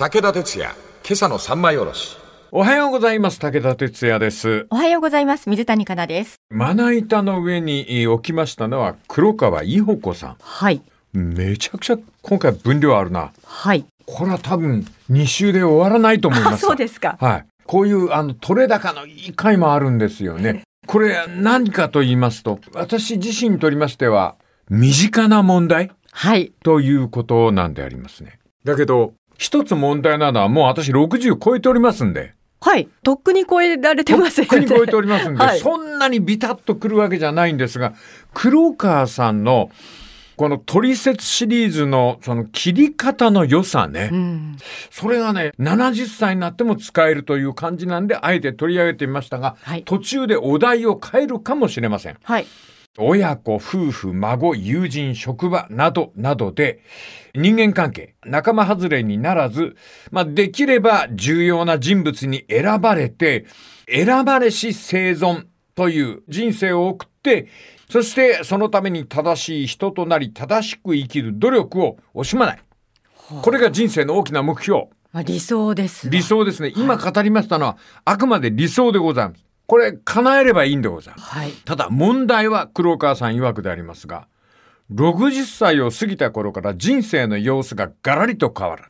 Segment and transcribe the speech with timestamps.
[0.00, 0.70] 武田鉄矢、
[1.06, 2.16] 今朝の三枚おろし。
[2.52, 3.38] おはようございます。
[3.38, 4.66] 武田哲也です。
[4.70, 5.50] おはようございます。
[5.50, 6.36] 水谷香奈です。
[6.48, 10.80] まな板の上にえー置きましたのは黒川伊保子さはい。
[11.12, 11.34] ん。
[11.34, 13.30] めちゃくちゃ今回分量あるな。
[13.44, 13.84] はい。
[14.06, 16.62] これは多分2週で終わらないと思いまあ、す。
[16.64, 17.18] そうですか。
[17.20, 17.44] はい。
[17.66, 20.62] こういうあの取れ高のいい回もあるんですよね。
[20.86, 24.36] これ何かと言いますと、私自身にとりましては
[24.70, 25.90] 身近な問題？
[26.10, 26.52] はい。
[26.64, 28.38] ということなんでありますね。
[28.64, 32.34] だけど、一つ問題なのはもう私60超えておりますんで。
[32.60, 32.90] はい。
[33.02, 34.50] とっくに超えられてますよね。
[34.50, 37.94] とっくに超えておりますんで、はいそんなにビタッとくるわけじゃないんですが、
[38.34, 39.70] 黒川さんの
[40.36, 44.56] この取説シリーズのその切り方の良さね、うん。
[44.90, 52.18] それがね、70歳になっても使えるという感じなんで、あえて取り上げてみましたが、はい途中でお題を変えるかもしれません。
[52.22, 52.46] はい。
[52.98, 56.80] 親子、夫婦、孫、友人、職場などなどで
[57.34, 59.76] 人間関係、仲間外れにならず、
[60.10, 63.46] まあ、できれば重要な人物に選ばれて、
[63.88, 67.48] 選ばれし生存という人生を送って、
[67.88, 72.58] そしてそのために正しい人となり正しく生きる努力を惜しまない。
[73.42, 74.88] これが人生の大きな目標。
[75.12, 76.12] まあ、理想ですわ。
[76.12, 76.72] 理想ですね。
[76.76, 79.49] 今語りましたのは、あくまで理想でございます。
[79.70, 81.30] これ叶えればいいんでございます。
[81.30, 81.52] はい。
[81.52, 84.26] ただ問題は黒川さん曰くでありますが、
[84.92, 88.82] 60歳を過ぎた頃から人生の様子がガラリと変わる。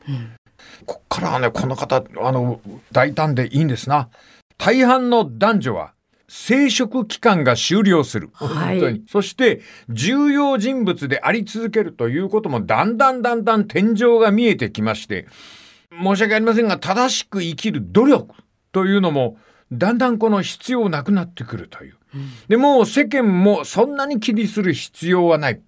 [0.87, 4.09] こっからはね、この方、あの、大胆でいいんですな。
[4.57, 5.93] 大半の男女は、
[6.27, 8.31] 生殖期間が終了する。
[8.33, 9.03] はい本当に。
[9.07, 15.27] そして、重要人物であり続けるということも、だんだんだんだん天井が見えてきまして、
[15.91, 18.33] 申し訳ありませんが、正しく生きる努力
[18.71, 19.37] というのも、
[19.71, 21.97] だんだんこの必要なくなってくるという。
[22.47, 25.61] で、もう世間もそんなに気にする必要はない。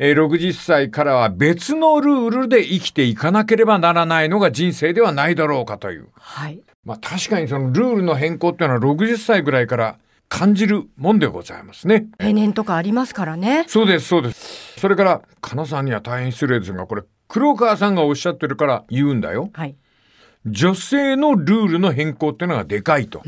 [0.00, 6.08] えー60歳からは別のルールで生きていかなければならないのが人生ではないだろうかという。
[6.14, 6.60] はい。
[6.84, 12.06] まあ確かにそのルールの変更っていうのは60歳ぐらいから感じるもんでございますね。
[12.18, 13.64] 定年とかありますからね。
[13.66, 14.78] そうです、そうです。
[14.78, 19.50] それから、かなさんには大変失礼ですが、これ、黒川さんがおっしゃってるから言うんだよ。
[19.52, 19.74] はい。
[20.50, 23.22] 女性のルールの変更っていうのがでかいと。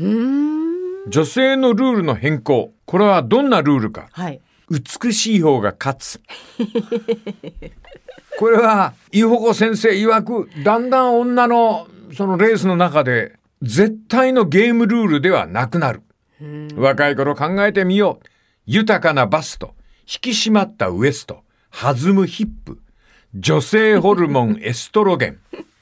[1.07, 2.73] 女性のルールの変更。
[2.85, 4.07] これはどんなルールか。
[4.11, 4.41] はい。
[4.69, 6.21] 美しい方が勝つ。
[8.39, 16.01] これは、伊保子先生曰く、だんだん女のそのレースの中で、絶対のゲームルールではなくなる。
[16.75, 18.27] 若い頃考えてみよう。
[18.65, 22.79] 豊かなバスト、引き締まったウエスト、弾むヒップ、
[23.35, 25.39] 女性ホルモンエストロゲン。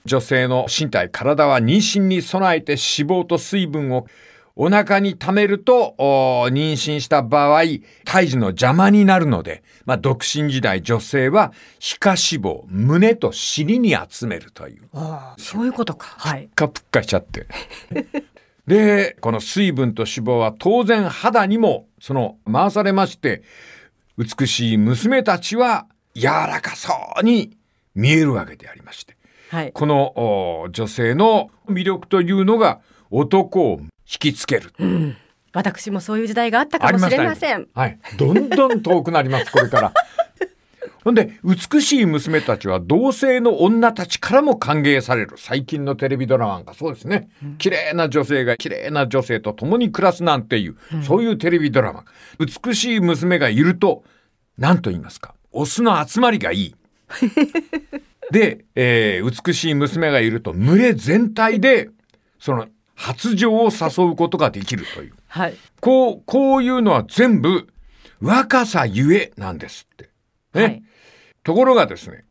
[0.09, 4.07] 女性の身体、体は妊娠に備えて脂肪と水分を
[4.55, 7.61] お腹に溜めると、お妊娠した場合、
[8.03, 14.81] 胎児の邪魔になるので、まあ、独身時代女性は皮下脂肪、胸と尻に集めるという。
[14.93, 16.07] ああ、そういうことか。
[16.17, 16.41] はい。
[16.41, 17.45] ぷっかぷっかしちゃって。
[18.67, 23.43] で、この水分と脂肪は当然肌にもその回されまして、
[24.17, 27.55] 美しい娘たちは柔らかそうに
[27.95, 29.15] 見えるわけでありまして、
[29.49, 29.71] はい。
[29.73, 30.13] この
[30.63, 32.79] お女性の魅力というのが
[33.09, 34.71] 男を引きつける。
[34.79, 35.17] うん。
[35.51, 37.67] 私もそういう時代があったかもしれません。
[37.73, 37.99] はい。
[38.17, 39.93] どんどん遠くなります、これから。
[41.03, 45.35] ほんで、美しい娘たちは同性の女たちからも歓迎される。
[45.37, 47.29] 最近のテレビドラマなんかそうですね。
[47.57, 52.05] 綺麗な女性が綺麗な女性と共に暮らすなんていう、そういうテレビドラマ。
[52.37, 54.03] 美しい娘がいると、
[54.57, 55.33] 何と言いますか。
[55.51, 56.75] オスの集まりがいい。
[58.31, 61.89] で、えー美しい娘がいると、群れ全体で、
[62.39, 65.13] その、発情を誘うことができるという。
[65.27, 65.55] はい。
[65.79, 67.67] こう、こういうのは全部
[68.21, 70.09] 若さゆえなんですって。
[70.53, 70.63] ね。
[70.63, 70.83] はい。
[71.43, 72.25] ところがですね、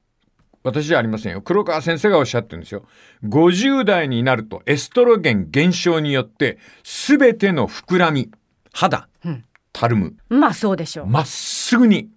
[0.62, 1.40] 私じゃありませんよ。
[1.40, 2.84] 黒川先生がおっしゃってるんですよ。
[3.24, 8.30] 50代になるとエストロゲン減少によって全ての膨らみ、
[8.72, 11.06] 肌、うんたるむ、まあそうでしょう。
[11.06, 12.10] まっすぐに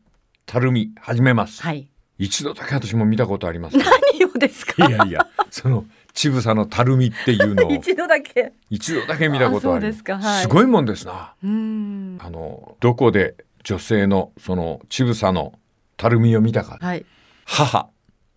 [0.45, 1.61] たるみ始めます。
[1.61, 1.87] はい。
[2.23, 3.75] 一度だけ私も見たことあります。
[3.77, 4.89] い何をですか？
[4.89, 8.53] やいや、その、ちぶさのたるみっていうのを 一度だけ。
[8.69, 11.33] 一度だけ見たことありあそうですかはいすごいもんですな。
[11.41, 15.53] あの、どこで女性のそのちぶさの
[15.97, 16.77] たるみを見たか。
[16.79, 17.05] はい。
[17.45, 17.87] 母。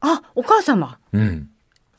[0.01, 0.99] あ、お母様。
[1.13, 1.49] うん。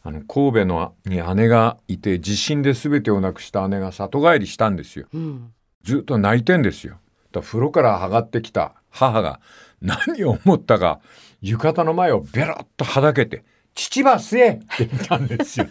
[0.04, 5.08] あの、神戸のに姉がいて、地震で全てをなくした姉が里帰りしたんですよ。
[5.14, 5.52] うん。
[5.84, 6.98] ずっと泣いてんですよ。
[7.32, 9.40] だ風呂から上がってきた母が
[9.82, 11.00] 何を思ったか、
[11.42, 13.44] 浴衣の前をベロッとはだけて、
[13.74, 15.68] 父は吸えって言ったんですよ。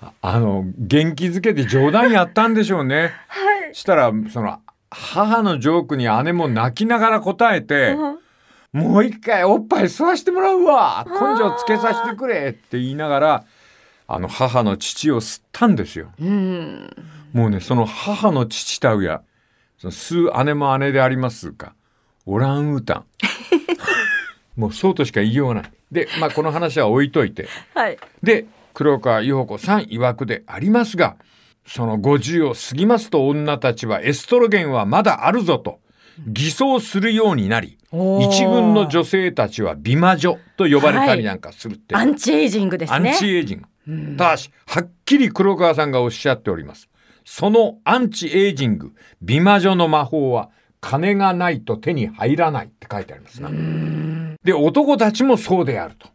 [0.00, 3.12] あ あの、元気づけて冗談やったんでしょうね。
[3.28, 3.74] はい。
[3.74, 7.96] したら、その、母のジョークに姉も泣きながら答えて、
[8.72, 13.44] もう一回おっぱい吸わしてもらうわ根性つけさせてくれって言いながら、
[14.06, 16.10] あの母の父を吸ったんですよ。
[16.20, 16.90] うん。
[17.32, 19.22] もうね、その母の父たうや、
[19.78, 21.74] その吸う姉も姉でありますか、
[22.26, 23.04] オランウータン。
[24.56, 25.72] もうそうとしか言いようがない。
[25.90, 27.48] で、まあこの話は置いといて。
[27.74, 27.98] はい。
[28.22, 31.16] で、黒川伊保子さん曰くでありますが、
[31.66, 35.80] その50を過ぎますと女たちはエストロゲンはまだあるぞと
[36.26, 43.10] 偽装するようになり、一軍の女性たちは美魔女と呼ばれたりなんかするって、アンチエイジングですね。
[43.10, 44.16] アンチエイジング。
[44.16, 46.88] ただし、はっきり黒川さんがおっしゃっております。
[47.24, 48.92] そのアンチエイジング、
[49.22, 50.50] 美魔女の魔法は、
[50.84, 53.48] 金がないと手に入らないって書いてありますな。
[54.44, 56.08] で、男たちもそうであると。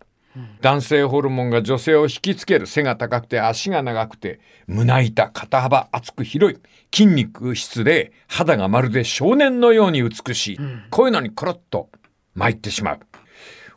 [0.61, 6.59] 男性ホルモンが女性を引きつける背が高くて足が長くて胸板肩幅厚く広い
[6.93, 10.59] 筋肉質で肌がまるで少年のように美しい、
[10.91, 11.89] こういうのにコロッと
[12.35, 12.99] 参ってしまう。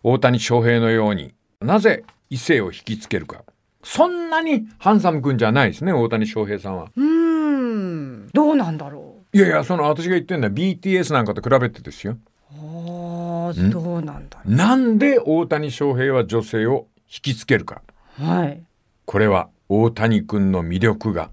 [0.02, 3.44] 大谷翔平のようになぜ異性を引きつけるか。
[3.82, 6.90] そんなにハンサム君じゃないですね大谷翔平さんは。
[6.94, 8.28] うーん。
[8.34, 9.00] どうなんだろ
[9.34, 12.18] いやいやその私が言ってるのは BTS なんかと比べてですよう。
[13.46, 17.80] ああ、どうなんだろなんで大谷翔平は女性を引きつけるか
[18.20, 18.24] う。
[18.24, 18.62] はい。
[19.06, 21.30] これは大谷君の魅力が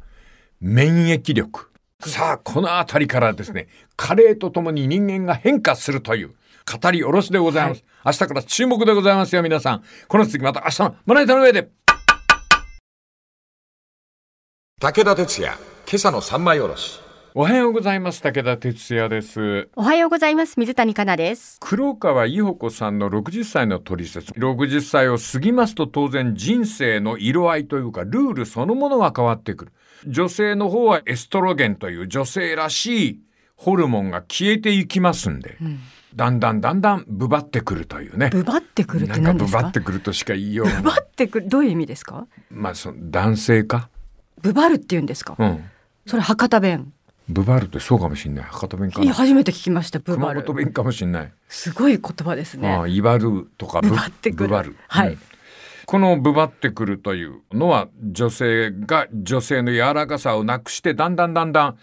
[0.61, 1.69] 免疫力。
[1.99, 3.67] さあ、このあたりからですね、
[3.97, 6.35] 加齢とともに人間が変化するという
[6.81, 7.83] 語り下ろしでございます。
[8.05, 9.83] 明日から注目でございますよ、皆さん。
[10.07, 11.69] この次また明日のまな板の上で。
[14.79, 17.08] 武田鉄矢、今朝の三枚おろし。
[17.35, 18.23] おはようございます。
[18.23, 19.69] 武田哲也です。
[19.75, 20.59] おはようございます。
[20.59, 21.57] 水谷香奈です。
[21.59, 24.31] 黒川伊保子さんの60歳の取説。
[24.31, 29.73] 60歳を過ぎますと当然人生の色合いというかルールそのものが変わってくる。
[30.07, 33.19] 女性の方はエストロゲンという女性らしい
[33.55, 35.59] ホルモンが消えていきますんで、
[36.15, 38.31] だんだんだんだんブバってくるというね。
[38.31, 39.61] ブバってくるって何ですか？
[39.61, 41.01] バってくるとしか言いようがブバない。
[41.03, 42.25] ってくる、どういう意味ですか？
[42.49, 43.89] まあその男性か？
[44.41, 45.63] ブバるって言うんですか、うん。
[46.07, 46.91] それ博多弁。
[47.29, 48.45] ブバるってそうかもしんない。
[48.45, 50.41] 博多弁か初めて聞きました、ブバる。
[50.41, 51.31] 熊本弁かもしんない。
[51.47, 52.69] すごい言葉ですね。
[52.69, 54.75] ああ、威張るとかブバってくるブバる。
[54.87, 55.19] はいうん
[55.89, 61.77] このブバってくるというのは女性が女性の柔らかさをなくしてだんだんだんだん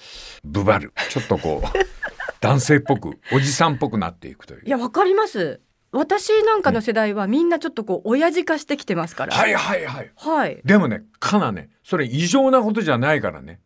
[0.45, 0.93] ブバる。
[1.11, 1.67] ちょっとこう
[2.41, 4.63] 男性っぽくおじさんっぽくなっていくという。
[4.65, 5.61] いや、わかります。
[5.91, 9.35] 私なんかの世代はみんなちょっとこう、親父化してきてますから。
[9.35, 10.11] はいはいはい。
[10.15, 10.61] はい。
[10.65, 13.59] でもね、かなね、それ異常なことじゃないからね。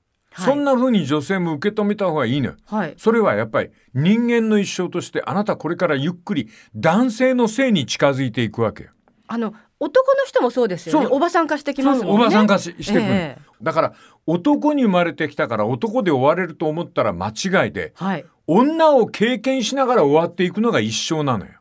[0.44, 2.56] はいそんな風に女性も受け止めた方がいいのよ。
[2.66, 2.94] はい。
[2.96, 8.90] それはやっぱり人間の一生としてあなたこれからゆっくり男性の性に近づいていくわけよ。
[9.28, 11.06] あの、男の人もそうですよね。
[11.10, 12.22] おばさん化してきますもんね。
[12.22, 13.92] おばさん化ししてくる、ええだから
[14.26, 18.24] 男に生まれてきたから男で終われると思ったら間違いではい。
[18.46, 21.52] 女を経験しながら終わっていくのが一生なのよ。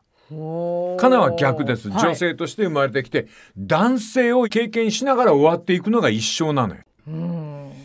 [0.98, 1.90] カナは逆です。
[1.90, 6.80] はい女性として生まれてきて、男性を経験しながら終わっていくのが一生なのよ。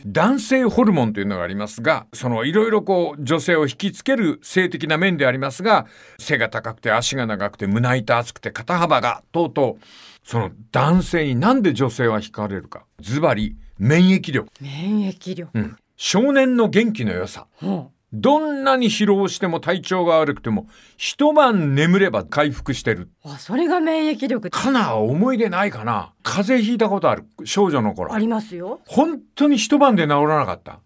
[0.06, 5.88] うん男性ホルモンというのがありますが、そのいろいろこう女性を引きつける性的な面でありますが、
[6.19, 9.86] 背が高くて足が長くて胸板厚くて肩幅が、とうとう、
[10.24, 12.86] その男性になんで女性は惹かれるか。
[13.02, 14.50] ズバリ、免疫力。
[14.62, 15.50] 免疫力。
[15.54, 15.75] うん。
[15.98, 17.48] 少年の元気の良さ。
[17.62, 17.88] うん
[18.21, 20.67] どんなに疲労しても体調が悪くても、
[20.97, 23.09] 一晩眠れば回復してる。
[23.23, 24.50] あ、それが免疫力。
[24.50, 27.25] かなは思い出ないかな風邪ひいたことある。
[27.44, 28.19] 少女の頃あ。
[28.19, 28.79] りますよ。
[28.85, 30.80] 本当に一晩で治らなかった。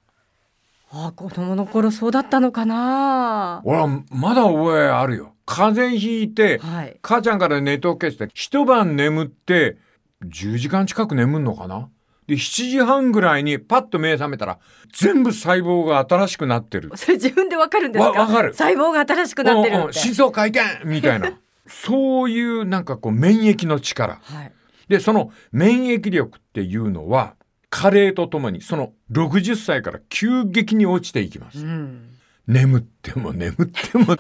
[0.92, 3.62] あ、子供の頃そうだったのかな。
[3.64, 5.36] 俺はまだ覚えあるよ。
[5.46, 6.98] 風邪ひいて、はい。
[7.02, 9.78] 母ちゃんから寝とけって、一晩眠って、
[10.26, 11.90] 10時間近く眠んのかな
[12.30, 14.60] で、7時半ぐらいにパッと目覚めたら、
[14.94, 16.92] 全部細胞が新しくなってる。
[16.96, 18.12] それ自分でわかるんですか？
[18.12, 19.78] わわかる細胞が新しくなってるって。
[19.78, 21.34] うんうん心臓回転みたいな。
[21.68, 24.20] そういうなんかこう免疫の力。
[24.24, 24.52] はい。
[24.88, 27.34] で、その免疫力っていうのは、
[27.72, 31.60] 加齢とともに、その60歳から急激に落ちていきます。
[31.60, 32.16] うん。
[32.48, 34.16] 眠っても眠っても、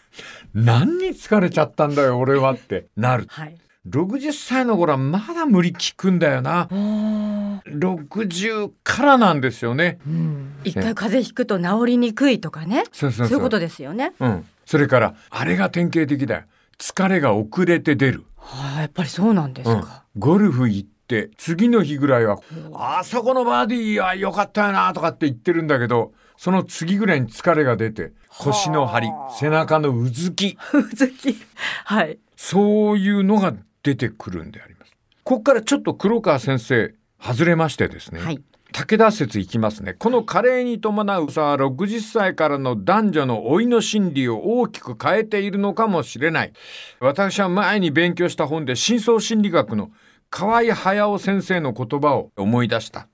[0.54, 3.26] 何に疲れちゃったんだよ、俺はってなる。
[3.28, 3.56] はい。
[3.88, 6.60] 60歳の頃はまだ無理効くんだよな。
[6.62, 9.98] あー60からなんですよね。
[10.06, 10.54] うん。
[10.64, 12.84] 一回風邪ひくと治りにくいとかね。
[12.92, 14.12] そういうことですよね。
[14.20, 14.46] うん。
[14.64, 16.42] それから、あれが典型的だよ。
[16.78, 18.24] 疲れが遅れて出る。
[18.36, 20.04] はあ、やっぱりそうなんですうんか。。
[20.18, 22.38] ゴルフ行って、次の日ぐらいは、
[22.72, 31.36] あそこのバーディーは良かったよなとかって言ってるんだけど、その次ぐらいに疲れが出て、腰の張り、背中のうずき、 うずき。
[31.84, 32.18] はい。
[32.36, 34.92] そういうのが出てくるんであります。
[35.22, 38.20] ここからちょっと黒川先生、外れましてですね。
[38.20, 38.42] はい。
[38.72, 39.94] 武田説いきますね。
[39.94, 46.52] この加齢に伴うさ、60歳からの男女の老いの心理を大きく変えているのかもしれない。
[46.98, 49.92] 私は前に勉強した本で深層心理学の
[50.28, 53.06] 河合駿先生の言葉を思い出した。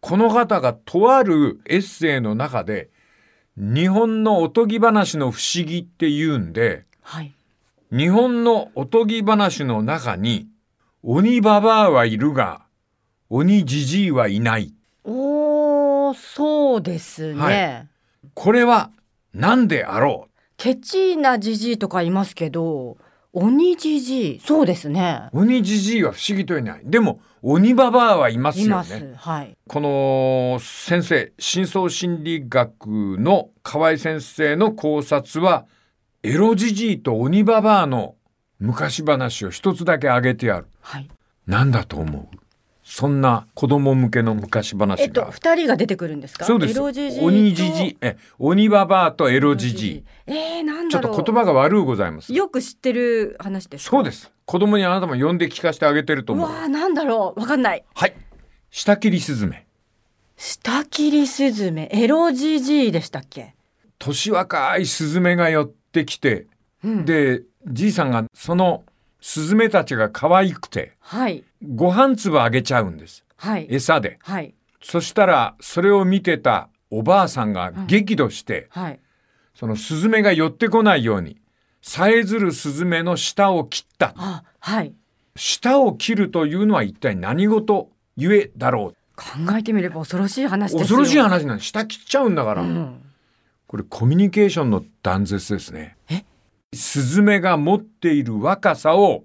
[0.00, 2.90] この方がとあるエッセイの中で、
[3.56, 7.34] 日本のおとぎ話の不思議って言うんで、はい。
[7.92, 10.46] 日本のおとぎ話の中に、
[11.02, 12.62] 鬼ババアはいるが、
[13.28, 14.72] 鬼じじいはいない。
[15.02, 17.40] おー、そうですね。
[17.40, 17.86] はい
[18.34, 18.90] これは
[19.32, 20.30] 何であろう？
[20.56, 22.96] ケチなじじいとかいますけど、
[23.32, 25.28] 鬼じじい、そうですね。
[25.32, 26.82] 鬼じじいは不思議といない。
[26.84, 29.00] でも、鬼ババアはいますよいます。
[29.00, 29.14] ね。
[29.16, 29.56] はい。
[29.66, 35.66] この先生、深層心理学の河合先生の考察は、
[36.22, 38.14] エロじじいと鬼ババアの
[38.58, 40.66] 昔話を一つだけ挙げてやる。
[40.82, 41.08] はい。
[41.46, 42.36] なんだと思う？
[42.84, 45.30] そんな子供向けの昔話えっと、が。
[45.30, 46.44] 二人が出てくるんですか？
[46.44, 46.72] そうです。
[46.72, 50.04] エロじじいと鬼じじい、え、鬼ババアとエロじじい。。
[50.26, 51.02] えー、なんちょっ。
[51.02, 52.34] と言葉が悪うございます。
[52.34, 53.90] よく知ってる話ですか？
[53.90, 54.30] そうです。
[54.44, 56.50] 子供にあなたも呼んで聞かせてあげてると思う。
[56.50, 57.40] うわー、なんだろう。
[57.40, 57.84] わかんない。
[57.94, 58.14] はい。
[58.70, 59.66] 下切りスズメ。
[60.36, 63.54] 下切りスズメ、エロじじいでしたっけ？
[63.98, 66.46] 年若いスズメが寄ってきて、
[66.84, 67.04] うん。
[67.04, 68.84] で、じいさんがその
[69.20, 71.44] スズメたちが可愛くて、はい。
[71.74, 73.24] ご飯粒あげちゃうんです。
[73.36, 73.66] はい。
[73.70, 74.18] 餌で。
[74.22, 74.54] はい。
[74.82, 79.00] そしたら、それを見てたおばあさんが激怒して、はい。
[79.54, 81.36] そのスズメが寄ってこないように、
[81.82, 84.14] さえずるスズメの舌を切った。
[84.16, 84.94] あ、はい。
[85.36, 90.78] 舌を切るというのは一体何事ゆえだろ考えてみれば恐ろしい話う。
[90.78, 90.98] ですよ。
[90.98, 91.60] 恐ろしい話なん。
[91.60, 92.62] 舌切っちゃうんだから。
[92.62, 93.02] うん。
[93.70, 95.96] これコミュニケーションの断絶ですね。
[96.10, 96.24] え？
[96.74, 99.22] スズメが持っている若さを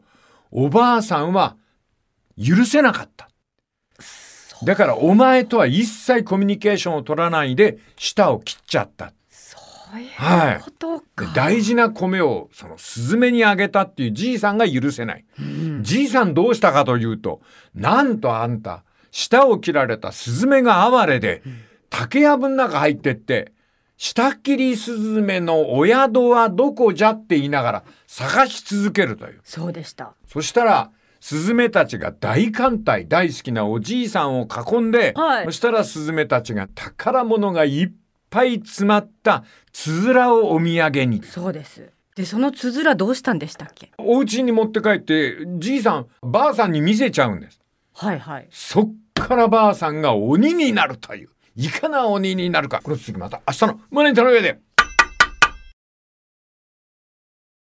[0.52, 1.56] おばあさんは
[2.38, 3.28] 許せなかった。
[4.64, 9.14] だからお前とは一切コミュニケーションを取らないで舌を切っちゃった。
[9.32, 9.58] そ
[9.96, 11.32] ういうはいことでか。
[11.34, 15.26] 大事な米をそのスズメにあげたっていうじいさんが許せない。
[15.40, 17.42] うんじいさんどうしたかというと、
[17.74, 21.42] なんとあんた、舌を切られたスズメが哀れで、
[21.90, 23.55] 竹やぶの中入ってって、
[23.98, 29.42] 下切りスズメのお宿はどこじゃって言いながら探し続けるという。
[29.44, 30.14] そうでした。
[30.28, 37.92] そしたら、スズメたちが大艦隊、大好きなおじいさんを囲んで、はいそしたらスズメたちが宝物がいっ
[38.30, 41.24] ぱい詰まったつづらをお土産に。
[41.24, 41.90] そうです。
[42.16, 43.92] で、そのつづらどうしたんでしたっけ？
[43.98, 47.60] お家に持って帰って、じいさん、ばあさんに見せちゃうんです。
[47.94, 48.48] はいはい。
[48.52, 51.30] そっからばあさんが鬼になるという。
[51.58, 52.82] いかな鬼になるか。
[52.84, 54.60] この続きまた明日の胸に手の上で。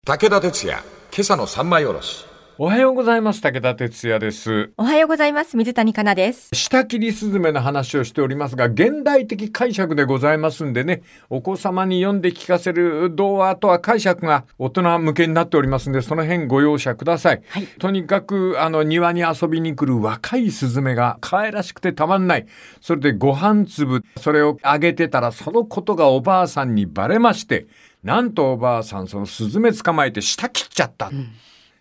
[0.05, 2.26] 武田鉄矢、今朝の三枚おろし。
[2.59, 3.41] おはようございます。
[3.41, 4.71] 武田哲也です。
[4.77, 5.55] おはようございます。
[5.55, 6.49] 水谷香奈です。
[6.55, 17.43] 下切りスズメの話をしておりますが、現代的解釈でございますんでね、お子様に読んで聞かせる童話とは解釈が大人向けになっておりますんで、その辺ご容赦ください。
[17.47, 22.47] はいとにかく、あの、庭に遊びに来る若いスズメが可愛らしくてたまんない。
[22.81, 27.67] それでご飯粒、それをあげてたら、そのことがおばあさんにバレまして、
[28.03, 31.11] なんとおばあさん、そのスズメ捕まえて舌切っちゃった。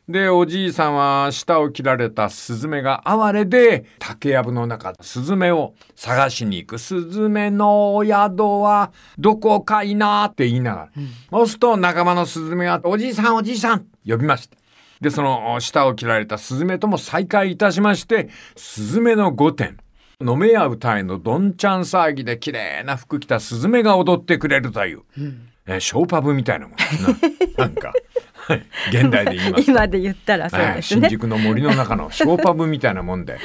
[0.08, 6.78] で、おじいさんは舌を切られたスズメが哀れで、竹やぶの中、スズメを探しに行く。
[6.78, 10.88] スズメのお宿はどこかいなって言いながら。
[11.30, 14.56] そうすると仲間のスズメが、おじいさんおじいさん呼びました。
[15.00, 19.72] で、その舌を切られたスズメとも再会いたしまして、スズメの御殿。
[20.20, 25.02] 飲めや歌いのどんちゃん騒ぎで綺麗な服着たスズメが踊ってくれるという、
[25.66, 27.08] えーショーパブみたいなもんですな。
[27.58, 28.02] なんか、はい
[28.90, 31.08] 現代で言いますと今で言ったらそうはいですね。
[31.08, 33.38] 新宿の森の中のショーパブみたいなもんで。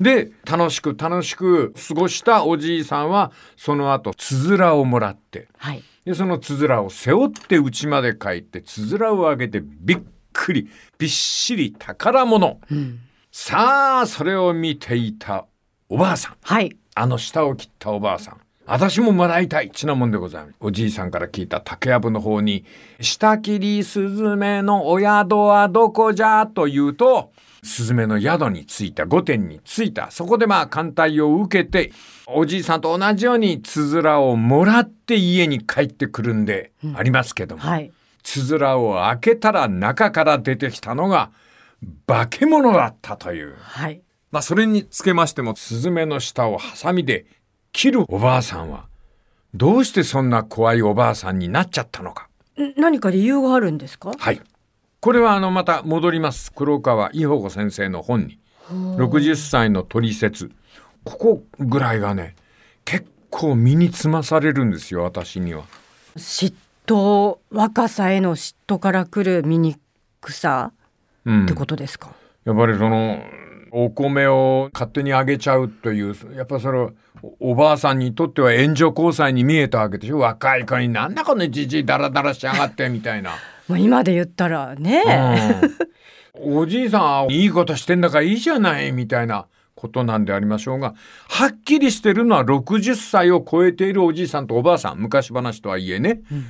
[0.00, 5.82] で、楽しく楽しく過ごしたおじいさんは、その後、つづらをもらって、はい。
[6.06, 9.98] で、そのつづらを背負って家まで帰って、つづらをあげてびっ
[10.32, 12.60] くり、びっしり宝物。
[12.70, 13.00] うん。
[13.30, 15.46] さあ、それを見ていた
[15.88, 16.36] おばあさん。
[16.42, 16.76] はい。
[16.94, 18.40] あの舌を切ったおばあさん。
[18.70, 19.72] 私ももらいたい。
[19.72, 20.54] ちなもんでございます。
[20.60, 22.64] おじいさんから聞いた竹やぶの方に、
[23.00, 27.32] 下切りスズメのお宿はどこじゃと言うと、
[27.64, 30.12] スズメの宿に着いた、御殿に着いた。
[30.12, 31.90] そこでまあ、艦隊を受けて、
[32.28, 37.62] おじいさんと同じようにつづらをもらって家に帰ってくるんで、ありますけども。
[37.62, 37.90] はい。
[38.22, 41.32] つづらを開けたら中から出てきたのが、
[42.06, 43.56] 化け物だったという。
[43.58, 44.00] はい。
[44.30, 47.26] まあ、それにつけましても、スズメの下をハサミで
[47.72, 48.86] 切るおばあさんは、
[49.54, 52.28] どうしてそんな怖いおばあさんになっちゃったのか。
[52.58, 54.12] ん何か理由があるんですか？
[54.18, 54.40] はい。
[55.00, 56.52] これはあの、また戻ります。
[56.52, 58.38] 黒川伊保子先生の本に。
[58.70, 60.50] 60歳の取説。
[61.04, 62.34] ここぐらいがね、
[62.84, 65.64] 結構身につまされるんですよ、私には。
[66.16, 66.52] 嫉
[66.86, 69.78] 妬、若さへの嫉妬から来る醜
[70.28, 70.72] さ
[71.24, 71.44] うん。
[71.44, 72.12] ってことですか、
[72.44, 73.22] やっぱりその
[73.72, 76.88] お米を勝手にあげちゃうという、やっぱそれ
[77.38, 80.18] おばあさんにとっては援助交際に見えたわけでしょ？
[80.18, 83.32] 若い子になんだこのじじいダラダラしやがってみたいな。
[83.78, 85.02] 今で言ったらね、
[86.34, 89.46] うん、おじいさんはいいことしてんだからいいじゃないみたいな
[89.76, 90.94] ことなんでありましょうが、
[91.28, 96.44] はっきりしてるのは60歳を超えているおじいさんとおばあさん、昔話とはいえね、うん、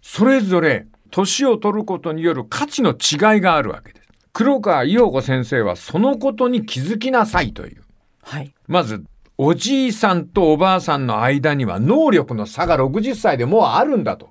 [0.00, 3.99] それぞれ年を取ることによる価値の違いがあるわけです。
[4.32, 7.82] 黒川伊代子先生はそのことに気づきなさいという。
[8.22, 8.54] はい。
[8.68, 9.04] まず、
[9.38, 14.30] おじいさんとおばあさんの間には能力の差が60歳でもうあるんだと。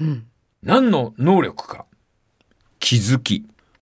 [0.00, 0.26] うん。
[0.62, 1.84] 何の能力か？
[2.78, 3.44] 気づき。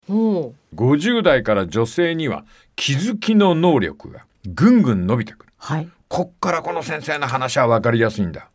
[0.09, 2.45] 50代から女性には
[2.77, 5.53] 気づきの能力がぐんぐん伸びてくる。
[5.57, 5.89] はい。
[6.09, 8.49] こっからこの先生の話は分かりやすいんだ。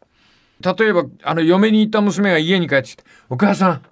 [0.63, 3.84] 例えば、あの、嫁に行った娘が家に帰ってきて、お母さん、今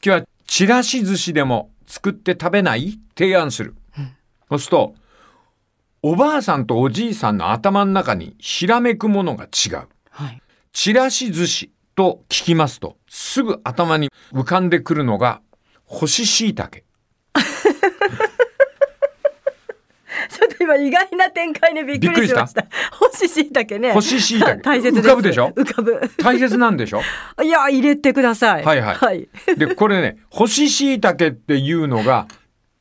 [0.00, 3.00] 日はちらし寿司でも作って食べない？
[3.16, 3.74] 提案する。
[3.98, 4.12] うん、
[4.50, 4.94] そうすると、
[6.02, 9.88] おばあさんとおじいさんの頭の中にひらめくものが違う。
[10.10, 10.42] はい。
[10.72, 15.40] ちらし寿司と聞きますと、すぐ頭に浮かんでくるのが、
[15.86, 16.84] 干し椎茸。
[20.30, 22.66] ちょっと今意外な展開でびっくりしました。
[22.92, 23.92] 干し椎茸ね。
[23.92, 24.60] 干し椎茸。
[24.62, 25.52] 大切浮かぶでしょ？
[25.56, 26.00] 浮かぶ。
[26.18, 27.00] 大切なんでしょ？
[27.42, 28.64] いや、入れてください。
[28.64, 28.94] はいはい。
[28.96, 32.26] はい、で、これね、干し椎茸っていうのが、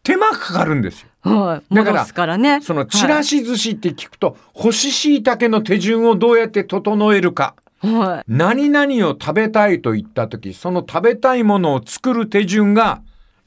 [0.04, 1.08] 手間かかるんですよ。
[1.22, 1.76] はい。
[1.76, 7.56] だから、からね、その、ちらし寿司って聞くと、はい、干し椎茸の手順をどうやって整えるか。
[7.80, 8.32] はい。
[8.32, 13.02] 何々を食べたいと言った時、その食べたいものを作る手順が、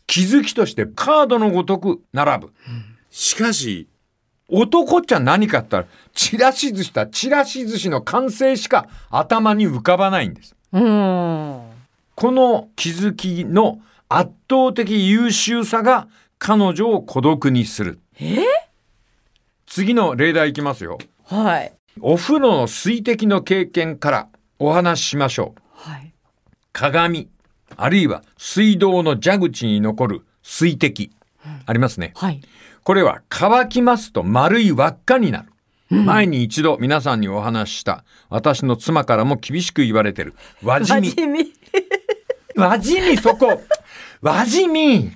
[0.06, 2.52] 気づきとしてカードのごとく並ぶ。
[2.68, 3.88] うん、しかし、
[4.50, 10.54] 男っちゃ何かって言ったら、ちらし寿司だ、ちらし寿司の完成しか頭に浮かばないんです。
[10.72, 10.82] うん。
[12.14, 17.98] この気づきの圧倒的優秀さが彼女を孤独にする。
[18.20, 18.38] え？
[19.66, 20.98] 次の例題いきますよ。
[21.24, 21.72] はい。
[22.00, 24.28] お風呂の水滴の経験から
[24.58, 25.90] お話ししましょう。
[25.90, 26.12] はい。
[26.72, 27.28] 鏡、
[27.76, 31.10] あるいは水道の蛇口に残る水滴、
[31.46, 32.12] うん、ありますね。
[32.16, 32.40] はい。
[32.84, 35.52] これは乾きますと丸い輪っかになる。
[35.90, 41.52] うん、前に一度皆さんにお話しした私の妻からも厳しく言われてる輪じみ。
[42.56, 43.60] 輪じみそこ
[44.22, 45.10] 輪じみ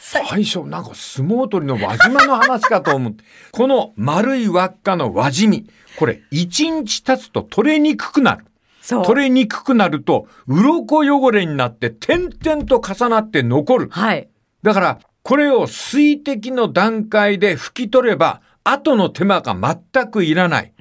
[0.00, 3.16] 最初なんか相撲取りの輪島の話かと思う。
[3.52, 5.68] この丸い輪っかの輪じみ。
[5.98, 8.46] これ一日経つと取れにくくなる。
[9.04, 13.88] 取れにくくなると鱗汚れになって点々と重なって残る。
[13.90, 14.28] はい。
[14.62, 19.54] だからこれを水滴の段階で拭き取れば、後の手間が
[19.92, 20.72] 全くいらない。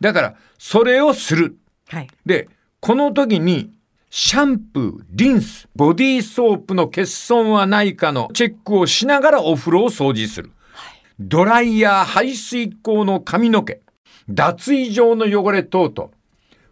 [0.00, 1.56] だから、それをする。
[1.86, 2.48] はい、で、
[2.80, 3.70] この時に、
[4.10, 10.50] シャンプー、リンス、ボディーソープの欠損はないかのチェックをしながらお風呂を掃除する。
[10.72, 13.82] はい、ドライヤー、排水口の髪の毛、
[14.28, 16.10] 脱衣場の汚れ等々。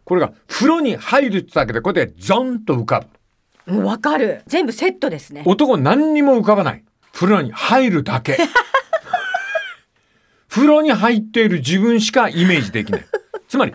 [0.03, 3.05] これが風呂に入るってだけでこうやってゾンと浮か
[3.69, 3.87] ぶ。
[3.87, 4.43] わかる。
[4.49, 5.45] 全部セットですね。
[5.47, 6.83] 男何にも浮かばない。
[7.13, 8.39] 風呂に入るだけ。
[10.49, 13.07] 風呂に入っている自分しかイメージできない。
[13.49, 13.75] つまり、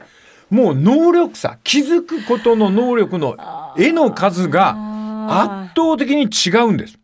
[0.50, 4.76] もう能力差、気づくことの能力の絵の数が
[5.28, 6.98] 圧倒的に違うんです。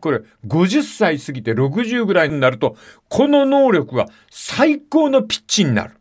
[0.00, 2.76] これ、50歳過ぎて60ぐらいになると、
[3.08, 5.96] この能力が最高のピッチになる。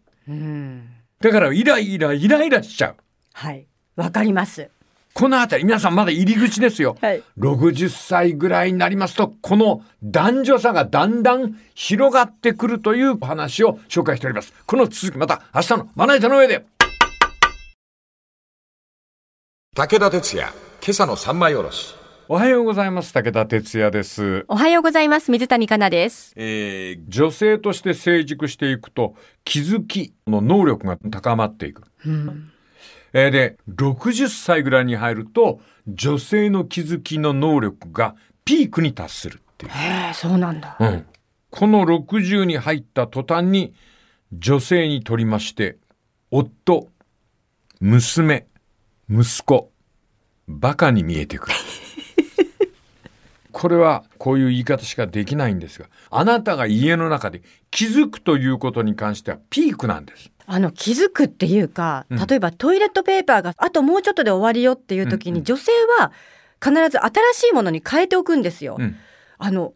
[1.21, 2.95] だから、イライラ、イライラしちゃう。
[3.33, 3.67] はい。
[3.95, 4.69] わかります。
[5.19, 6.95] この辺り、皆さんまだ入り口ですよ。
[7.01, 14.53] はい、60歳ぐらいになりますと、この男女差がだんだん広がってくるという話を紹介しております。
[14.65, 16.65] この続きまた明日のまな板の上で。
[19.75, 21.93] 武田鉄矢、今朝の三枚おろし。
[22.29, 23.11] おはようございます。
[23.11, 24.45] 武田哲也です。
[24.47, 25.31] おはようございます。
[25.31, 26.31] 水谷香奈です。
[26.37, 31.83] えー、女性として成熟していくと、気づきの能力が高まっていく。
[32.05, 32.53] うん
[33.13, 39.71] えー、で、60歳ぐらいに入ると、女性の気づきの能力がピークに達するっていう。
[39.71, 40.75] へえ、そうなんだ。
[40.79, 41.05] うん。
[41.49, 43.73] この60に入った途端に、
[44.31, 45.77] 女性にとりまして、
[46.29, 46.89] 夫、
[47.79, 48.45] 娘、
[49.09, 49.71] 息子、
[50.47, 51.55] バカに見えてくる。
[53.51, 57.41] これはこういう言い方しかできないんですが、あなたが家の中で
[57.71, 60.31] 気づくということに関してはピークなんです。
[60.51, 66.11] あの気づくっていうか、例えばトイレットペーパーがあともうちょっとで終わりよっていう時に、女性は
[66.59, 68.77] 必ず新しいものに変えておくんですよ。
[68.79, 68.95] うん、
[69.37, 69.73] あの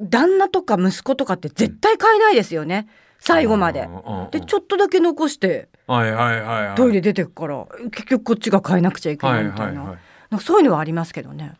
[0.00, 2.88] 旦那とか息子とかって絶対変えないですよね。
[3.20, 3.88] 最後まで。
[4.32, 9.94] でちょっとだけ残して、はいはいはいはい、トイレ出てくから結局こっちが変えなくちゃいけないみたいな,、なん
[10.40, 11.54] かそういうのはありますけどね。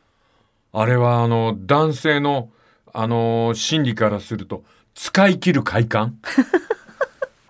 [0.73, 2.51] あれはあの男性の
[2.93, 6.19] あの心理からすると使い切る快感？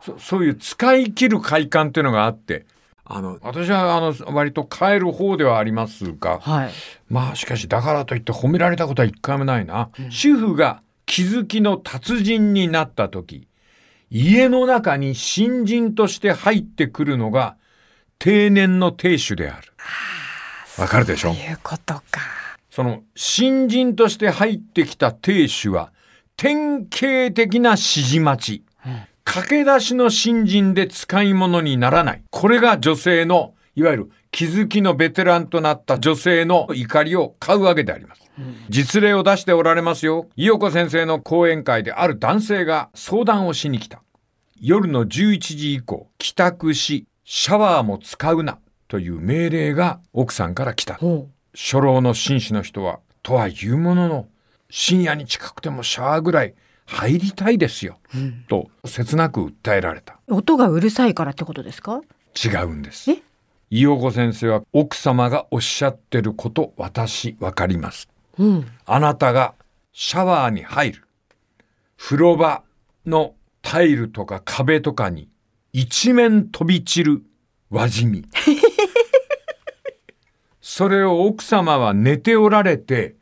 [0.06, 2.64] そそういう使い切る快感っていうのがあって
[3.04, 6.70] あの私はあの割と変える方ではありますが、はい。
[7.08, 13.46] まあしかしだからといって褒められたことは一回もないな、主婦が気づきの達人になった時
[14.10, 17.56] 家の中に新人として入ってくるのが
[18.18, 19.72] 定年の亭主である
[20.78, 21.32] わかるでしょ？
[21.32, 22.02] そういうことか。
[22.70, 25.92] その新人として入ってきた亭主は
[26.36, 28.65] 典型的な指示待ち。
[29.26, 32.22] 駆け出しの新人で使い物にならない。
[32.30, 38.22] これが女性の、いわゆる気づきのベテランとなった女性の怒りを買うわけであります。
[38.70, 40.28] 実例を出しておられますよ。
[40.36, 44.00] 伊代子先生の講演会である男性が相談をしに来た。
[44.60, 50.94] 夜の11時以降、帰宅し、シャワーも使うな、という命令が奥さんから来た。
[50.94, 54.28] ほ初老の紳士の人は、とは言うものの、
[54.70, 56.54] 深夜に近くてもシャワーぐらい
[56.86, 57.98] 入りたいですよ、
[58.48, 60.18] と切なく訴えられた。
[60.28, 60.36] う。
[60.36, 62.00] 音がうるさいからってことですか？
[62.34, 63.22] 違うんですえ？
[63.70, 68.08] 伊代子先生は奥様がおっしゃってること私わかります。
[68.38, 68.66] うん。
[68.84, 69.54] あなたが
[69.92, 71.02] シャワーに入る。
[71.98, 72.62] 風呂場
[73.06, 75.28] のタイルとか壁とかに
[75.72, 77.22] 一面飛び散る
[77.70, 78.24] 輪染み。
[80.60, 83.16] それを奥様は寝ておられて、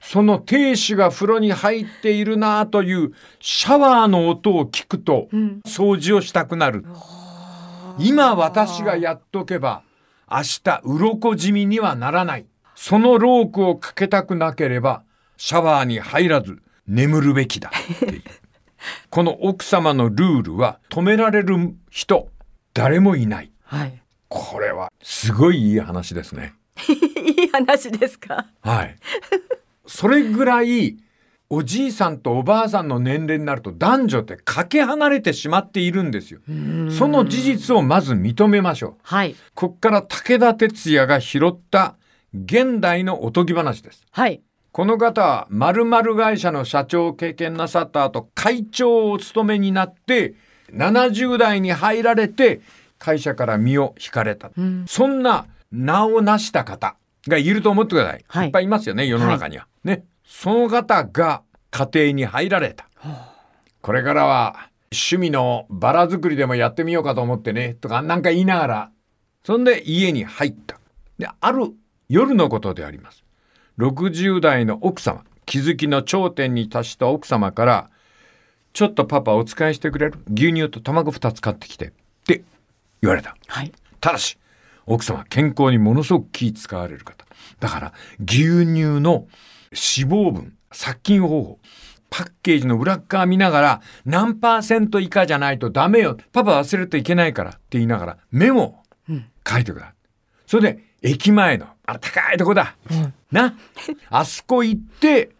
[0.00, 5.28] その亭主が風呂に入っているなというシャワーの音を聞くと
[5.66, 6.84] 掃除をしたくなる。
[7.98, 9.82] 今私がやっとけば
[10.30, 12.46] 明日鱗染みにはならない。
[12.74, 15.02] そのロークをかけたくなければ
[15.36, 18.22] シャワーに入らず眠るべきだっていう。
[19.10, 22.28] この奥様のルールは止められる人
[22.74, 23.50] 誰もいない。
[23.64, 24.00] はい。
[24.28, 26.54] これはすごいいい話ですね。
[26.88, 28.46] いい話ですか？
[28.62, 28.96] はい。
[29.88, 30.96] それぐらい
[31.50, 36.40] おじいさんとおばあさんの年齢になると男女ってかけ離れてしまっているんですよ。
[36.90, 38.94] その事実をまず認めましょう。
[39.02, 39.34] はい。
[39.54, 41.96] こっから武田鉄矢が拾った
[42.34, 44.04] 現代のおとぎ話です。
[44.10, 44.42] はい。
[44.72, 50.34] この方は〇〇会社の社長を経験なさった後会長をお務めになって
[50.72, 52.60] 70代に入られて
[52.98, 54.50] 会社から身を引かれた。
[54.86, 56.94] そんな名を成した方
[57.26, 58.24] がいると思ってください。
[58.28, 59.66] はいいっぱいいますよね、世の中には。
[59.84, 60.04] ね。
[60.24, 62.88] その方が家庭に入られた。
[63.80, 68.90] これからは趣味のバラ作りでもやってみようかと思ってね、とかなんか言いながら、
[69.44, 70.78] そんで家に入った。
[71.18, 71.72] で、ある
[72.08, 73.24] 夜のことであります。
[73.78, 77.90] 60代の奥様、気づきの頂点に達した奥様から、
[78.72, 80.18] ちょっとパパお使いしてくれる？
[80.32, 81.86] 牛乳と卵2つ買ってきて。
[81.86, 81.90] っ
[82.26, 82.42] て
[83.00, 83.36] 言われた。
[83.46, 83.72] はい。
[84.00, 84.38] ただし、
[84.88, 87.24] 奥様健康にものすごく気使われる方。
[87.60, 89.26] だから、牛乳の
[89.70, 91.58] 脂肪分、殺菌方法、
[92.10, 96.16] パッケージの裏っ側見ながら、何パーセント以下じゃないとダメよ。
[96.32, 99.14] パパ忘れるといけないからって言いながら、メモを
[99.46, 99.94] 書いてください。
[100.46, 102.76] それで、駅前の、あの高いとこだ。
[103.30, 103.54] な。
[104.08, 105.30] あそこ行って、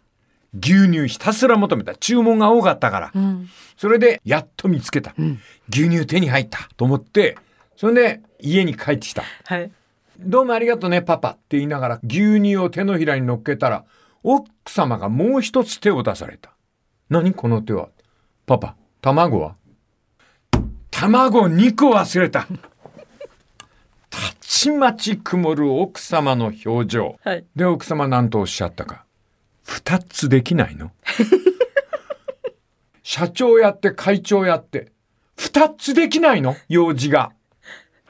[0.53, 1.95] 牛乳ひたすら求めた。
[1.95, 3.11] 注文が多かったから。
[3.77, 5.15] それで、やっと見つけた。
[5.69, 7.37] 牛乳手に入ったと思って、
[7.75, 9.23] それで家に帰ってきた。
[9.45, 9.71] はい。
[10.19, 13.85] どうもありがとうね、パパって言いながら牛乳を手のひらに乗っけたら、
[14.23, 16.51] 奥様がもう一つ手を出された。
[17.09, 17.89] 何この手は
[18.45, 19.55] パパ、卵は
[20.91, 22.47] 卵2個忘れた。
[24.09, 27.17] たちまち曇る奥様の表情。
[27.23, 29.05] はいで、奥様何とおっしゃったか。
[29.63, 30.91] 二つできないの
[33.03, 34.91] 社長やって会長やって、
[35.37, 36.57] 二つできないの？
[36.67, 37.31] 用事が。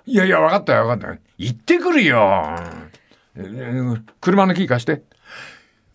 [0.09, 1.19] いやいや、わかったよ、わかったよ。
[1.37, 2.57] 行ってくるよ。
[4.19, 5.03] 車のキー貸して。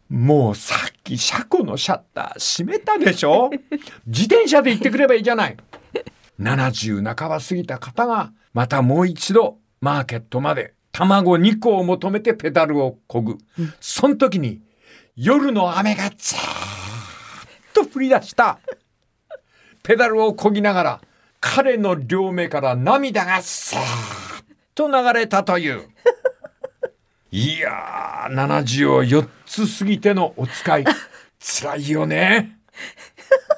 [0.09, 3.51] もうさっき車庫のシャッター閉めたでしょ？
[4.07, 5.57] 自転車で行ってくればいいじゃない。
[6.39, 13.39] 70半ば過ぎた方が、またもう一度、マーケットまで卵2個を求めてペダルを漕ぐ。
[13.81, 14.63] その時に、
[15.17, 16.15] 夜の雨がザーッ
[17.75, 18.61] と降り出した。
[19.83, 21.01] ペダルを漕ぎながら、
[21.47, 25.83] 彼の両目から涙がさーっと流れたという。
[27.31, 30.85] いやー、70を4つ過ぎてのお使い。
[31.39, 32.57] 辛いよね。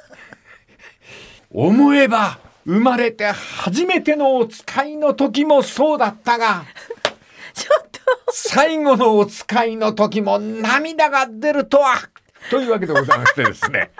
[1.54, 6.64] 思えば、生まれて初めてのお使いの時もそうだったが、
[7.54, 8.00] ちょっと。
[8.32, 11.96] 最後のお使いの時も涙が出るとは
[12.50, 13.92] というわけでございましてですね。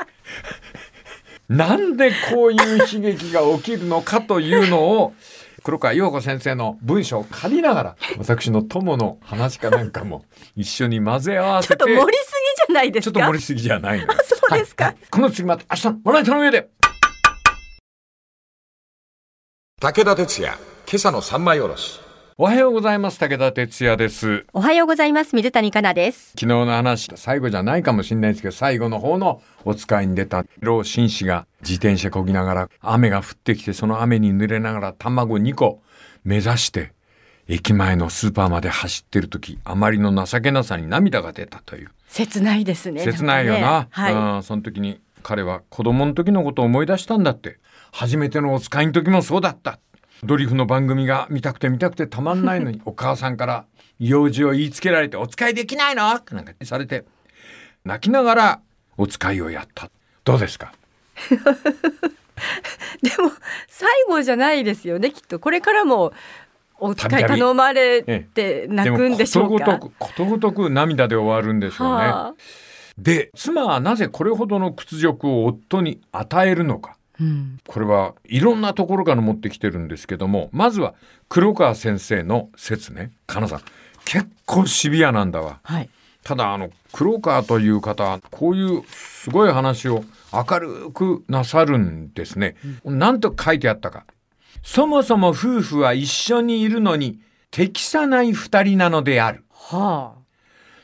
[1.49, 5.15] なんでこういう悲劇が起きるのかというのを、
[5.63, 10.25] 黒川陽子先生の文章を借りながら、私の友の話かなんかも
[10.57, 13.13] 一緒に混ぜ合わせて、ちょっと盛りすぎじゃないですか？
[13.13, 14.13] ちょっと盛りすぎじゃないのよ。
[14.25, 16.69] そ うそうですか、はいこの次また明日のまな板の上で
[19.81, 20.55] 武田鉄矢、
[20.89, 22.01] 今朝の三枚おろし。
[22.39, 23.19] おはようございます。
[23.19, 24.45] 武田哲也です。
[24.53, 25.35] おはようございます。
[25.35, 26.33] 水谷香奈です。
[26.33, 35.81] 昨日の話最後じゃないかもしれないですけど最後の方のお使いに出た老紳士が自転車こぎながら雨が降ってきてその雨に濡れながら卵2個
[36.25, 36.93] 目指して
[37.49, 41.91] 駅前のスーパーまで走ってる時あまりの情けなさに涙が出たという。
[42.09, 47.61] 切ないですね切ないよな、はい、うんその時に彼は子供の時のことを思い出したんだって。
[47.93, 49.79] 初めてのお使いの時もそうだった
[50.25, 53.67] ドリフの番組が見たくて見たくてたまんないのにお母さんから
[53.99, 56.03] 用事を言いつけられてお使いできないの？
[56.09, 57.05] なんかされて
[57.85, 58.61] 泣きながら
[58.97, 59.91] お使いをやった。
[60.25, 60.73] どうですか？
[63.03, 63.31] でも
[63.69, 65.39] 最後じゃないですよねきっと。
[65.39, 66.13] これからも
[66.79, 69.65] お使い頼まれて泣くんでしょうか？
[69.79, 72.35] ことごとくことごとく涙で終わるんでしょうね、はあ。
[72.99, 76.96] で妻はなぜこれほどの屈辱を夫に与えるのか？
[77.21, 77.59] うん。
[77.67, 80.95] これはいろんなところから持ってきてるんですけどもまずは
[81.29, 83.13] 黒川先生の説ね。
[83.27, 83.61] かなさん
[84.05, 85.61] 結構シビアなんだわ。
[85.63, 85.91] はい。
[86.23, 94.05] ただあの黒川という方はこういうすごい話を明るくなさるんですね、なんと書いてあったか。
[94.65, 97.21] そもそも夫婦は一緒にいるのに
[97.53, 99.45] 適さない二人なのである。
[99.53, 100.15] は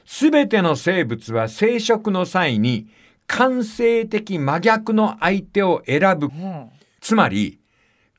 [0.07, 2.87] すべての生物は生殖の際に
[3.27, 6.67] 感性的真逆の相手を選ぶあ、
[7.01, 7.59] つまり、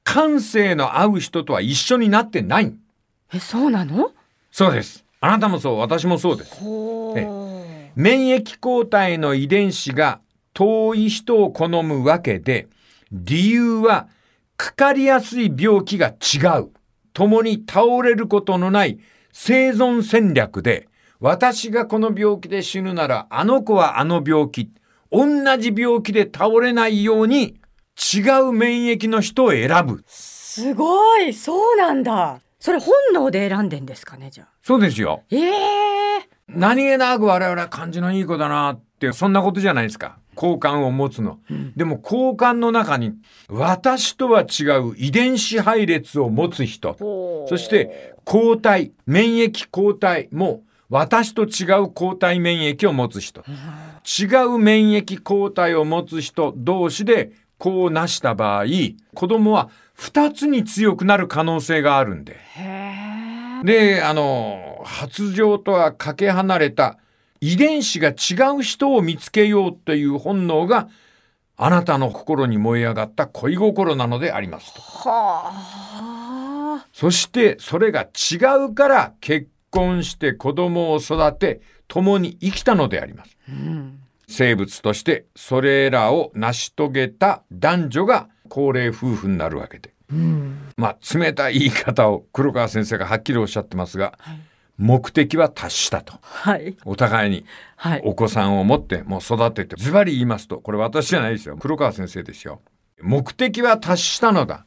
[0.03, 2.73] 感性の合う人とは一緒になってない。
[3.33, 4.11] えそうなの？
[4.51, 5.05] そうです。
[5.21, 6.61] あなたもそう、私もそうです。
[7.95, 10.19] 免疫抗体の遺伝子が
[10.53, 12.67] 遠い人を好むわけで、
[13.11, 14.07] 理由は
[14.57, 16.71] かかりやすい病気が違う。
[17.13, 18.99] 共に倒れることのない
[19.31, 20.89] 生存戦略で、
[21.19, 24.71] 私がこの病気で死ぬなら、あの子はあの病気。
[25.13, 27.59] 同じ病気で倒れないように、
[28.15, 30.03] 違う免疫の人を選ぶ。
[30.07, 31.33] すごい。
[31.33, 32.39] そうなんだ。
[32.59, 34.47] それ本能で選んでんですかねじゃあ。
[34.63, 35.21] そうですよ。
[35.29, 40.17] ええ何気なく我々は感じのいい子だなってそんなことじゃないですか。
[40.35, 41.39] 好感を持つの、
[41.75, 43.13] でも好感の中に
[43.49, 46.95] 私とは違う遺伝子配列を持つ人。
[47.47, 53.43] そして抗体免疫抗体も私と違う抗体免疫を持つ人
[54.05, 58.65] 違う免疫抗体を持つ人同士でこうなした場合
[59.13, 62.37] 子供は2つに強くなる可能性があるんで。
[63.63, 66.97] で、あの、発情とはかけ離れた
[67.39, 70.89] 遺伝子が違う人を見つけようという本能が
[71.55, 74.81] あなたの心に燃え上がった恋心なのでありますと。
[74.81, 78.37] はあそしてそれが違
[78.69, 81.61] うから結婚して子供を育て
[81.93, 83.37] 共に生きたのであります。
[83.47, 89.93] うん生物としてそれらを成し遂げた男女が高齢夫婦になるわけで。
[90.11, 94.39] うんまあ冷たい言い方を黒川先生がはっきりおっしゃってますが、はい。
[94.79, 96.15] 目的は達したと。
[96.23, 96.75] はい。
[96.83, 98.01] お互いにはい。
[98.03, 101.57] お子さんを持ってもう育ててズバリ言いますとこれ私じゃないですよ。
[101.57, 102.61] 黒川先生ですよ。
[103.03, 104.65] 目的は達したのだ。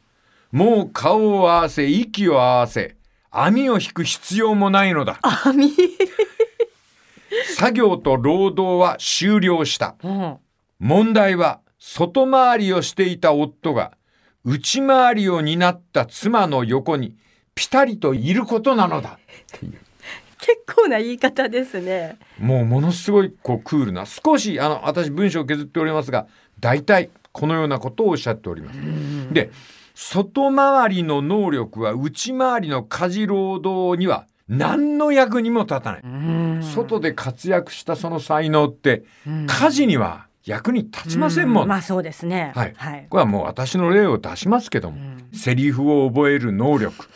[0.53, 2.95] もう顔を合わせ息を合わせ
[3.33, 5.19] 網を引く必要もないのだ。
[5.23, 5.73] 網？
[7.57, 9.97] 作業と労働は終了した。
[10.03, 10.37] うん
[10.79, 13.97] 問題は外回りをしていた夫が
[14.45, 17.17] 内回りを担った妻の横に
[17.55, 19.19] ピタリといることなのだ。
[20.39, 22.19] 結構な言い方ですね。
[22.39, 26.27] もうものすごいこうクールな少しあの私文章を削っておりますが
[26.61, 28.79] 大体このようなことをおっしゃっております。
[29.33, 29.51] で
[29.95, 36.63] 外回りの能力は内回りの家事労働には何の役にも立たない。
[36.63, 39.05] 外で活躍したその才能って
[39.47, 41.69] 家事には役に立ちませんもん。
[41.69, 42.53] まあそうですね。
[42.55, 42.75] はい。
[42.77, 43.07] はい。
[43.11, 44.99] これはもう私の例を出しますけども、
[45.33, 47.09] セリフを覚える能力。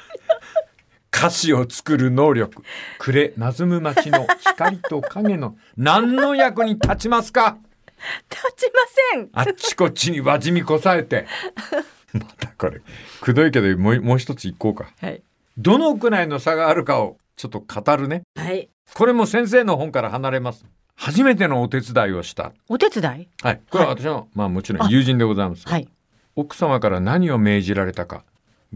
[1.14, 2.62] 歌詞を作る能力。
[2.98, 7.58] 暮れなずむ街の光と影の何の役に立ちますか？
[8.30, 8.80] 立ちま
[9.14, 9.28] せん。
[9.32, 11.26] あっちこっちに輪じみこさえて。
[12.14, 12.80] またこれ。
[13.20, 14.90] くどいけどもうもう一ついこうか。
[15.00, 15.22] はい
[15.58, 18.22] どのくらいの差があるかをちょっと語るね。
[18.36, 18.68] はい。
[18.94, 20.64] これも先生の本から離れます。
[20.94, 22.52] 初めてのお手伝いをした。
[22.68, 23.28] お手伝い？
[23.42, 23.60] はい。
[23.70, 24.48] これは私の、まあ。
[24.48, 25.66] もちろん友人でございます。
[25.68, 25.88] はい。
[26.34, 28.24] 奥様から何を命じられたか。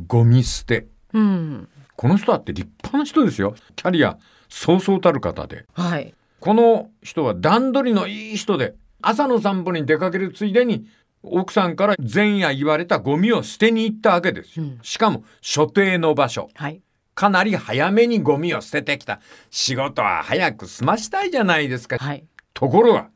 [0.06, 0.86] ゴミ捨て。
[1.12, 1.68] うん。
[1.96, 3.54] この人だって立派な人ですよ。
[3.76, 5.66] キャリアそうそうたる方で。
[5.74, 6.14] はい。
[6.40, 10.86] この人は段取りのいい人で朝の散歩に出かけるついでに
[11.22, 14.78] 奥さんから前夜言われたゴミを捨てに行ったわけですよ、うん。
[14.82, 16.48] しかも所定の場所。
[16.54, 16.80] はい。
[17.14, 19.20] かなり早めにゴミを捨ててきた。
[19.50, 22.24] 仕事は早く済ましたいじゃないですか、はい。
[22.54, 23.10] ところが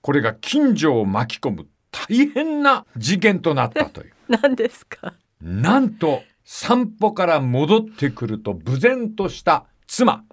[0.00, 4.12] これが近所を巻き込む大変な事件となったという。
[4.28, 5.14] 何ですか？
[5.40, 10.24] なんと散歩から戻ってくると無然とした妻、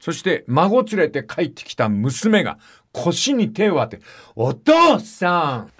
[0.00, 2.58] そして孫連れて帰ってきた娘が
[2.92, 4.00] 腰に手を当て、
[4.34, 5.72] お父さん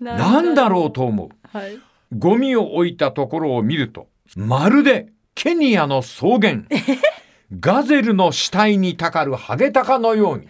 [0.00, 1.56] なんだろうと思う。
[1.56, 1.78] はい。
[2.16, 6.62] ゴミを置いたところを見ると、まるでケニアの草原、
[7.60, 10.48] ガゼルの死体にたかるハゲタカのように、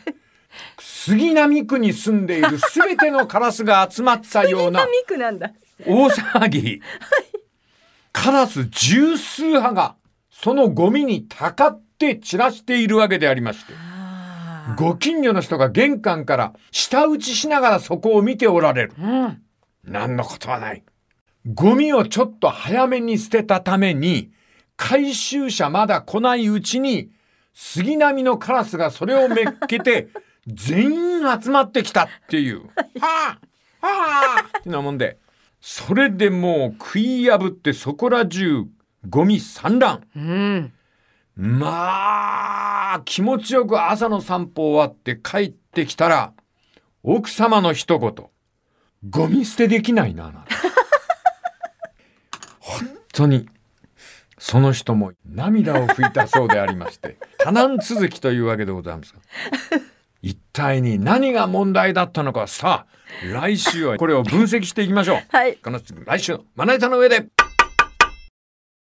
[0.78, 5.52] 杉並区に住んでいるすべてのカラスが集まったようなミクなんだ。
[5.86, 6.80] 大騒ぎ。
[8.12, 9.96] カラス十数羽が
[10.30, 13.72] そのゴミにたかって散らしているわけでありまして、
[14.76, 18.92] ご近所の人が玄関から舌打ちしながらそこを見ておられる。
[18.98, 19.42] うん。
[19.84, 20.82] 何のことはない。
[21.46, 24.30] ゴミをちょっと早めに捨てたために、
[24.76, 27.10] 回収車まだ来ないうちに、
[27.52, 30.08] 杉並のカラスがそれをめっけて、
[30.46, 32.64] 全員集まってきたっていう。
[33.00, 33.38] は
[33.80, 35.18] あはあってなもんで、
[35.60, 38.66] それでもう食い破ってそこら中
[39.08, 40.06] ゴミ散乱。
[40.16, 40.72] うん。
[41.36, 46.32] まあ、気持ちよく朝の散歩終わって帰ってきたら、
[47.02, 48.14] 奥様の一言、
[49.10, 50.54] ゴミ捨てできないな、なんて
[52.60, 53.48] 本当に、
[54.38, 59.14] その人も涙を拭いたそうでありまして、多難続きというわけでございます。
[60.22, 65.22] 一体に何が問題だったのか、さあ、来週はこれを分析していきましょう。
[65.28, 65.56] はい。
[65.56, 67.26] この来週のまな板の上で。